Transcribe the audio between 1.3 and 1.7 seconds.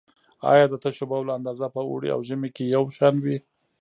اندازه